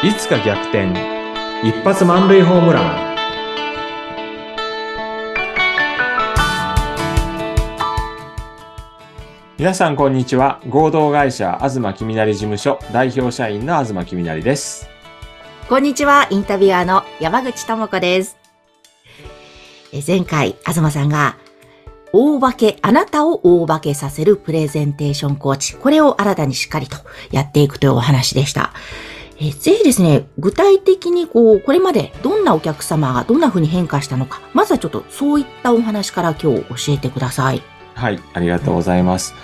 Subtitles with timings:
[0.00, 0.92] いつか逆転。
[1.64, 3.16] 一発満塁ホームラン。
[9.58, 10.60] 皆さんこんにちは。
[10.68, 14.88] 合同会社東きみなり事務所代表社員の東きみなりです。
[15.68, 18.36] こんにちは、インタビュアーの山口智子です。
[19.92, 21.36] え前回、東さんが、
[22.12, 26.98] 大化け、あなたを大化けさせるプレゼンテーションコーチ、これを新たにしっかりと
[27.32, 28.72] やっていくというお話でした。
[29.40, 37.62] えぜひですね、具体的にこう、これまでどんなお客様がどんな風に変化したのか、まずはちょっとそういったお話から今日教えてください。
[37.98, 39.34] はいありがとうございます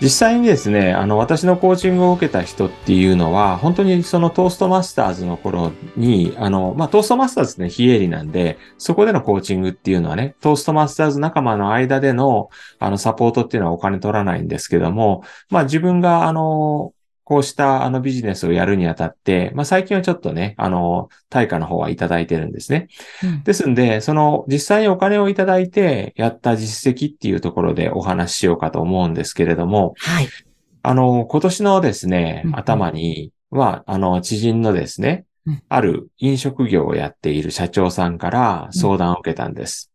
[0.00, 16.94] 実際にですね、あの、私のコーチングを受けた人っていうのは、本当にそのトーストマスターズの頃に、あの、まあ、トーストマスターズってね、非営利なんで、そこでのコーチングっていうのはね、トーストマスターズ仲間の間での、あの、サポートっていうのはお金取らないんですけども、まあ、自分が、あの、
[17.30, 22.88] こうしたあのビジネスをやるにあたって、まあ最近はちょっとね、あの、対価の方はいただいてるんですね。
[23.22, 23.44] うん。
[23.44, 30.28] ですんで、その実際にお金をいただいてやった実績っていうところでお話ししようかと思うんですけれども、はい。
[30.82, 39.92] あの、今年のですね頭には、あの、知人のですねうん、ある飲食業をやっている社長さんから相談を受けたんです。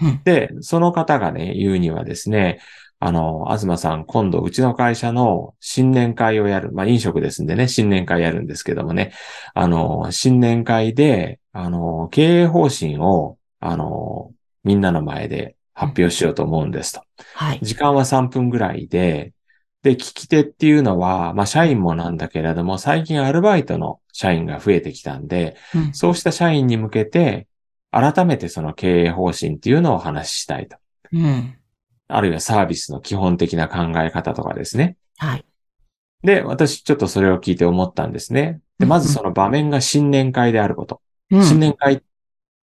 [0.00, 0.08] うん。
[0.08, 0.20] うん。
[0.22, 2.60] で、その方がね、言うにはですね、
[3.02, 6.70] あの、東さん、今度うちの会社の新年会をやる。
[6.72, 9.14] まあ、飲食ですんでね、新年会やるんですけどもね、
[9.54, 14.32] あの、新年会で、あの、経営方針を、あの、
[14.64, 17.02] みんなの前で発表しようと思うんですと。
[17.34, 17.58] はい。
[17.62, 19.32] 時間は3分ぐらいで、
[19.82, 27.48] で、聞き手っていうのは、まあ、社員もなんだけれども、最近アルバイトの社員が増えてきたんで、うんそうした社員に向けて、
[27.90, 30.76] 改めてその経営方針っていうのをお話ししたいと。
[31.12, 31.56] うん。
[32.10, 34.96] あるいはサービスの基本的な考え方とかですね。
[35.18, 35.44] はい。
[36.22, 38.60] で、私ちょっとそれを聞いて思ったんですね。
[38.78, 41.00] で、まずその場面が新年会であること。
[41.30, 42.00] うん新年会っ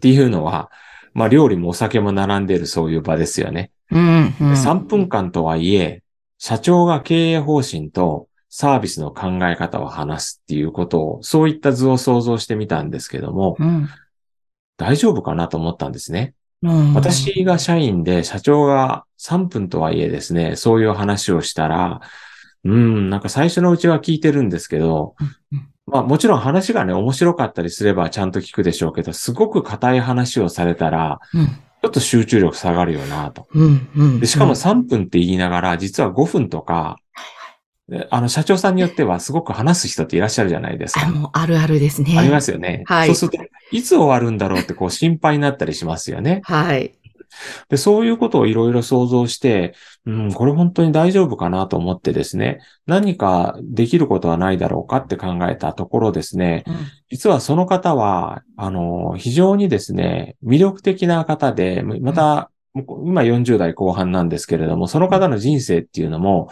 [0.00, 0.70] ていうのは、
[1.14, 3.70] まあ料理もお酒も並んでいるそういう場ですよね。
[3.90, 4.34] うん。
[4.40, 4.56] うん。
[4.56, 6.02] 3分間とはいえ、
[6.38, 13.88] 社長が経営方針とサービスの考え方を話すっていうことを、そういった図を想像してみたんですけども、うん。
[14.76, 16.34] 大丈夫かなと思ったんですね。
[16.62, 16.94] うん。
[16.94, 22.00] 私が社員で社長が3分とはいえですね、そういう話をしたら、
[22.64, 25.14] うん、なんか最初のうちは聞いてるんですけど
[25.90, 31.46] まあもちろん話がね、面白かったりすればちゃんと聞くでしょうけど、すごく硬い話をされたら、うん。
[31.80, 33.46] ちょっと集中力下がるよなと。
[33.54, 33.88] うん。
[33.96, 34.20] うん。
[34.20, 36.96] でしかも3分って言いながら、実は5分とか、
[37.88, 41.06] であの社長さんによってはすごく話す人っていらっしゃるじゃないですか。
[41.06, 42.18] あ、もうあるあるですね。
[42.18, 42.82] ありますよね。
[42.86, 43.38] はいそうすると、
[43.70, 46.40] いつ終わるんだろうってこう心配になったりしますよね。
[46.44, 46.94] はい。
[47.68, 49.74] で、そういうことをいろいろ想像して、
[50.06, 56.74] うん、これ本当に大丈夫かなと思ってですね、何かできることはないだろうかって考えたところですね、うん
[57.10, 66.50] 実はその方は、あの、非常にですね、魅力的な方で、また、今40代後半なんですけれども、その方の人生っていうのも、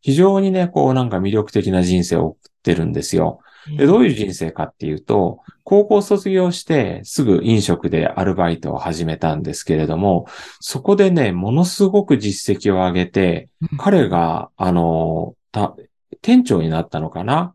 [0.00, 3.40] 非常にね、こうなんか魅力的な人生を送ってるんですよ。
[3.76, 10.26] で、どういう人生かっていうと、高校卒業してすぐ飲食でアルバイトを始めたんですけれども、
[10.60, 15.74] そこでね、ものすごく実績を上げて、うん彼が、あの、た
[16.22, 17.54] 店長になったのかな？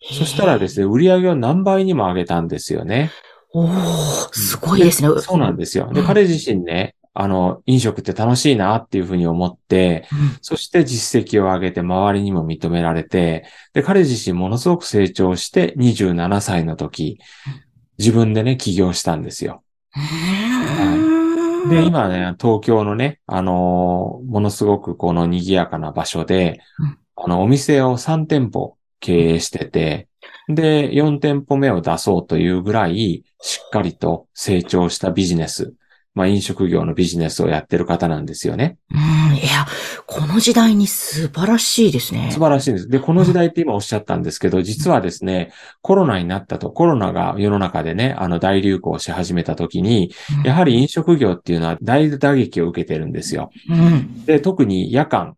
[0.00, 3.10] そしたらですね、売り上げを何倍にも上げたんですよね。
[3.52, 5.08] おー、すごいですね。
[5.20, 5.90] そうなんですよ。
[5.92, 10.38] で、うん彼自身ね、あの、飲食って楽しいなっていうふうに思って、うん。
[10.40, 17.18] そして実績を上げて周りにも認められて、で、彼自身ものすごく成長して27歳の時、
[17.98, 19.64] 自分でね、起業したんですよ。
[19.96, 30.08] うんで、、今ね、東京のね、あのーものすごくこの賑やかな場所でうん、あの、お店を3店舗経営してて、
[30.48, 35.74] で、4店舗目を出そうというぐらい、しっかりと成長したビジネス、
[36.18, 38.76] まあ飲食業のビジネスをやってる方なんですよね。
[38.90, 39.66] うん、いや、
[40.06, 42.30] この時代に素晴らしいですね。
[42.32, 42.88] 素晴らしいです。
[42.88, 50.12] で、この時代って今おっしゃったんですけど、実はですね、コロナになったと、コロナが世の中でね、あの大流行し始めた時に、
[50.44, 53.50] やはり飲食業っていうのは大打撃を受けてるんですよ。
[53.70, 54.24] うん。
[54.24, 55.36] で、特に夜間、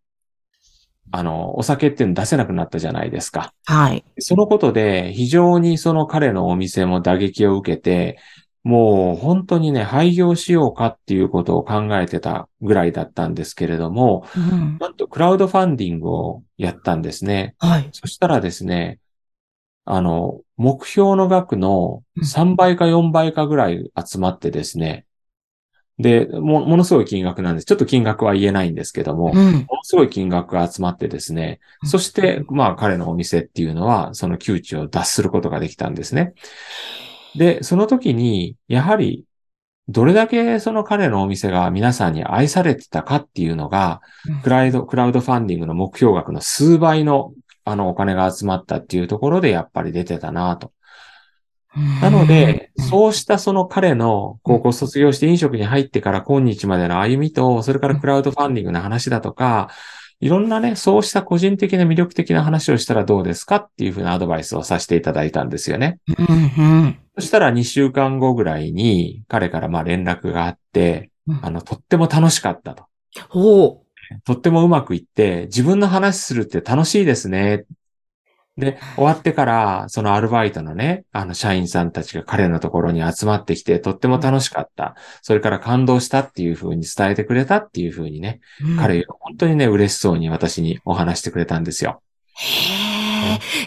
[1.12, 3.52] あの、お酒っていうの出せなくなったじゃないですか。
[3.66, 4.04] はい。
[4.19, 8.19] そのことで、非常にその彼のお店も打撃を受けて、
[8.62, 14.78] もう本当にね、廃業しようかっていうことを考えてたぐらいだったんですけれども、うん。
[14.78, 17.54] なんとクラウドファンディングをやったんですね。
[17.58, 17.88] はい。
[17.92, 18.98] そしたらですね、
[19.86, 25.06] あの、目標の額のうん3倍か4倍かぐらい集まってですね、
[26.00, 27.66] で、も、ものすごい金額なんです。
[27.66, 29.52] ちょっと金額は言えないんですけども、うん。
[29.52, 36.32] ものすごい金額が集まってですね、そして、まあ彼のお店っていうのは、その窮地を脱することができたんですね。
[37.36, 39.24] で、その時に、やはり、
[39.88, 44.00] どれだけその彼のお店が皆さんに愛されてたかっていうのが、
[44.44, 47.32] クラウド、クラウドファンディングの目標額の数倍の、
[47.64, 50.72] あの、お金が集まったっていうところで、やっぱり出てたなと。
[52.00, 52.84] なので、うん。
[52.84, 59.70] そうしたその彼の高校卒業して飲食に入ってから今日までの歩みと、それからクラウドファンディングの話だとか、
[60.20, 65.98] いろんなね、そうした個人的な魅力的な話をしたらどうですかっていうふうなアドバイスをさせていただいたんですよね。
[67.20, 72.84] そしたら2週間後ぐらいに彼からまあ連絡があって、うんあの、とっても楽しかったと。
[73.28, 73.82] ほ
[74.25, 77.64] とってもうまくいって、自分の話するって楽しいですね。
[78.56, 84.96] で、終わってから、そのアルバイトのね、あの、社員さんたちが彼のところに集まってきて、とっても楽しかった。
[85.20, 88.70] それから感動したっていう風に伝えてくれたっていう風にね、う。
[88.70, 92.02] うん彼、本当にね、嬉しそうに私にお話してくれたんですよ。
[92.34, 92.89] へ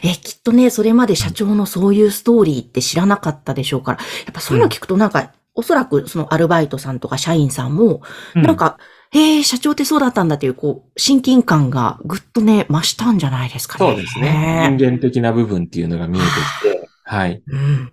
[0.04, 0.10] え。
[0.10, 8.02] え、きっとね、それまで社長のそういうストーリーって知らなかったでしょうから、やっぱそういうの聞くとなんか、おそらくそのアルバイトさんとか社員さんも、
[8.36, 8.78] うなん、か、
[9.12, 13.92] へえ、社長ってそうだったんだっていう、こう、親近感がぐっとね、増したんじゃないですかね。
[13.92, 14.76] そうですね。
[14.76, 16.28] 人間的な部分っていうのが見えて
[16.60, 17.44] きて、はい。
[17.46, 17.92] うん。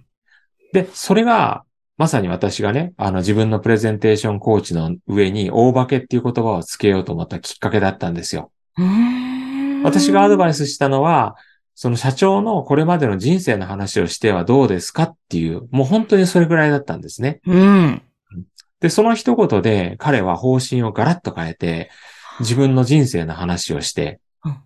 [0.73, 1.65] で、それが、
[1.99, 8.51] まさに私がね、あの自分のプレゼンテーションコーチの上に大化けっていう言葉をつけようと思ったきっかけだったんですよ。
[8.79, 11.37] うーん私がアドバイスしたのは、
[11.81, 17.41] その社長のこれまでの人生の話をしてはどうですかっていう、もう本当にそれぐらいだったんですね。
[17.47, 18.03] うん。
[18.81, 21.91] で、その一言で彼は方針をガラッと変えて、
[22.41, 24.21] 自分の人生の話をして、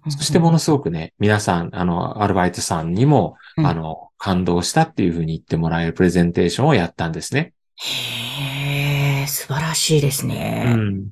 [0.09, 7.53] そしてものすごくね、皆さん、あの、アルバイトさんにも、うんあの、感動したっていうふうに言ってもらえるプレゼンテーションをやったんですね。
[7.77, 10.65] へえ、素晴らしいですね。
[10.67, 11.11] うん。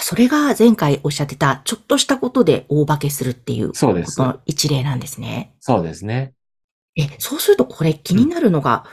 [0.00, 5.54] それが前回おっしゃってた、ちょっとしたことで大化けするっていう、そうですこの一例なんですね。
[5.60, 6.32] そうですね。
[6.96, 8.84] え、そうするとこれ気になるのが、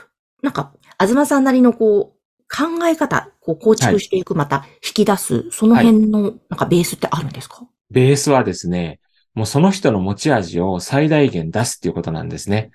[0.42, 7.62] なんか、東さんなりのこう、考え方、こう構築していく、また引き出す、その辺の、なんかベースってあるんですか？
[7.90, 9.00] ベースはですね、
[9.34, 12.70] もうその人の持ち味を最大限出すっていうことなんですね。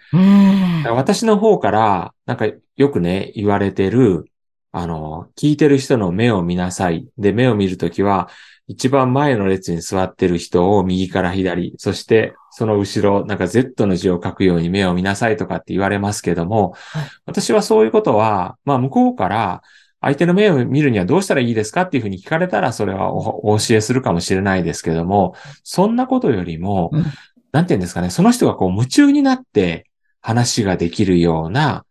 [0.90, 2.48] 私の方から、なんか
[2.78, 4.32] よくね、言われてる、
[4.78, 7.08] あの、聞いてる人の目を見なさい。
[7.18, 8.28] で、目を見るときは、
[8.68, 19.62] 一番前の列に座ってる人を右から左、そしてその後ろ、なんか Z の字を書くように目を見なさいとかって言われますけども、はい私はそういうことは、まあ向こうから
[20.02, 27.06] 相手の目を見るにはどうしたらいいですかっていうふうに聞かれたらそれはおお教えするかもしれないですけども、そんなことよりも、うん
[27.54, 29.86] なんて言うんですかね、その人がこう夢中になって
[30.20, 31.86] 話ができるような、うん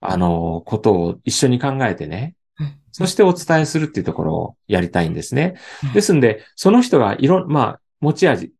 [0.00, 5.54] あの、ことを一緒に考えてね、うんそしてお伝えするっていうところをやりたいんですね。
[5.84, 8.52] うんですんで、その人がいろん、まあ、持ち味。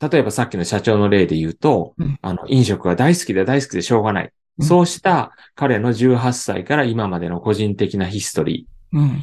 [0.00, 4.24] 例えばさっきの社長の例で言うと、うんあの、飲食が大好きで大好きでしょうがない。
[4.24, 9.08] うんそうした彼の18歳から今までの個人的なヒストリうん。
[9.10, 9.20] ー。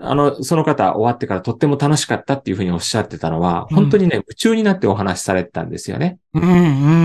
[0.00, 6.18] あの、その方終わってからとっても楽しかったっていうふうにおっしゃってたのは、うん本当にね、夢中になってお話しされてたんですよね。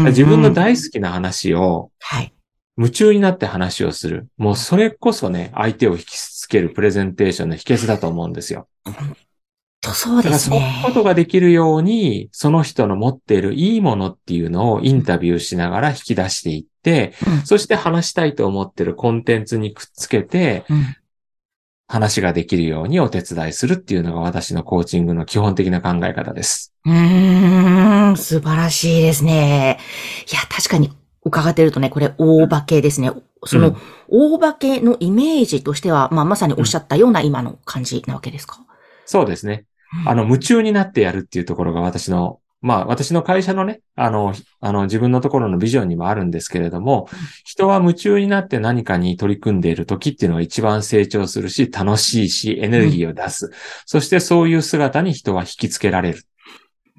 [0.07, 2.33] 自分の大好きな話をはい。
[2.77, 4.27] 夢中になって話をする。
[4.37, 8.67] もうそれこそね、相手を引きつけるプレゼンテーションの秘訣だと思うんですよ。
[9.81, 10.83] と、そうだからですねそういう。
[10.83, 20.95] ことができるように、その人の持っているいいものっていうのをインタビューしながら引き出していって、うんそして話したいと思ってるコンテンツにくっつけて、うん
[21.91, 26.73] 話ができるようにお手伝いするっていうのが私のコーチングの基本的な考え方です。
[26.85, 29.77] うーん、素晴らしいですね。
[30.31, 30.89] いや、確かに
[31.23, 33.11] 伺ってるとね、これ大化けですね。
[33.45, 33.75] その、
[34.07, 38.59] 大化けのイメージとしては、まあ、まさにおっしゃったような今の感じなわけですか、
[39.05, 39.65] そうですね。
[40.05, 47.09] あの、夢中になってやるっていうところが私の、まあ私の会社のね、あの、ひあの自分のところのビジョンにもあるんですけれども、
[47.43, 53.51] 人は夢中になって何かに取り組んでいる時っていうのが一番成長するし、楽しいし、エネルギーを出す。
[53.87, 56.23] そしてそういう姿に人は引きつけられる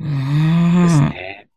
[0.01, 1.05] うーんですん。
[1.11, 1.49] ね。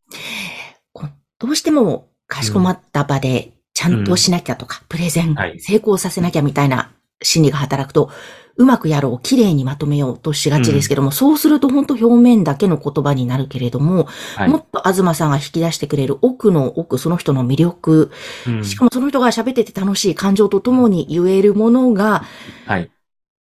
[1.40, 5.60] どうしてもかしこまった場でちゃんとしなきゃとか、プレゼンはい。
[5.60, 6.92] 成功させなきゃみたいな
[7.22, 8.10] 心理が働くと、
[8.58, 14.50] うまくやろう、綺麗にまとめようとしがちですけども、そうすると本当表面だけの言葉になるけれども、はい。
[14.50, 18.12] もっと東さんが引き出してくれる奥の奥、その人の魅力、
[18.48, 18.64] うん。
[18.64, 22.24] しかもその人が喋ってて楽しい感情とともに言えるものが、
[22.66, 22.90] はい。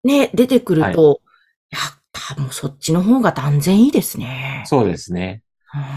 [0.03, 1.21] ね、出てくると、
[1.71, 1.79] い、や、
[2.11, 4.63] 多分そっちの方が断然いいですね。
[4.65, 5.43] そうですね。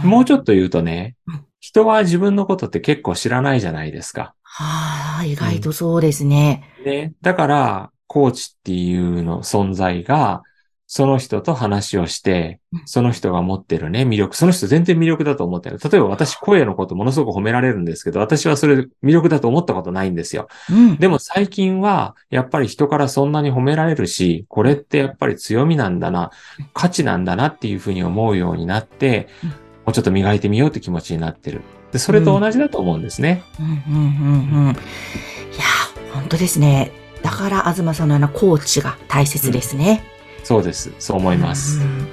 [0.04, 0.10] うん。
[0.10, 4.34] もうちょっと言うとねうん、人は自分のことって結構知らないじゃないですか。
[4.42, 6.64] はあ、意外とそうですね。
[6.84, 7.14] ね。
[7.20, 10.42] だから、コーチっていうの存在が、
[10.90, 15.78] その人と話をしてうん、その人が持ってるね、魅力、その人全然魅力だと思ってる。
[15.78, 20.48] 例えば私声のことものすごく褒められるんですけど、私はそれ魅力だと思ったことないんですよ。
[20.70, 20.96] うん。
[20.96, 26.30] でも最近は、やっぱり人からそんなに褒められるし、これってやっぱり強みなんだな、
[26.72, 29.28] 価値なんだなっていうふうに思うようになって
[29.88, 31.62] うん、もうちょっと磨いてみようって気持ちになってる。
[31.92, 33.42] で、それと同じだと思うんですね。
[33.58, 34.70] うんうんうんうん。
[34.70, 36.92] いやー、本当ですね。
[37.22, 40.04] だから、東さんのようなコーチが大切ですね。
[40.44, 40.92] そうです。
[40.98, 41.80] そう思います。
[41.80, 42.08] うん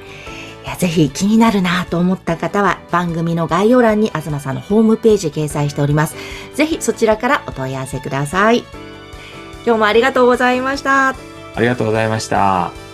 [0.66, 6.16] いやぜひ気になるなと思った方は番組の概要欄に東さんのホームページ掲載しております。
[6.56, 8.64] ぜひそちらからお問い合わせください。
[9.64, 11.10] 今日もありがとうございました。
[11.10, 11.16] あ
[11.60, 12.85] りがとうございました。